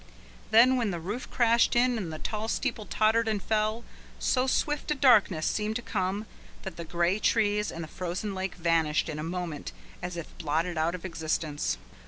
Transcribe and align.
Then 0.49 0.77
when 0.77 0.89
the 0.89 0.99
roof 0.99 1.29
crashed 1.29 1.75
in 1.75 1.95
and 1.95 2.11
the 2.11 2.17
tall 2.17 2.47
steeple 2.47 2.87
tottered 2.87 3.27
and 3.27 3.39
fell, 3.39 3.83
so 4.17 4.47
swift 4.47 4.89
a 4.89 4.95
darkness 4.95 5.45
seemed 5.45 5.75
to 5.75 5.83
come 5.83 6.25
that 6.63 6.75
the 6.75 6.83
grey 6.85 7.19
trees 7.19 7.71
and 7.71 7.83
the 7.83 7.87
frozen 7.87 8.33
lake 8.33 8.55
vanished 8.55 9.09
in 9.09 9.19
a 9.19 9.23
moment 9.23 9.73
as 10.01 10.17
if 10.17 10.35
blotted 10.39 10.75
out 10.75 10.95
of 10.95 11.05
existence. 11.05 11.77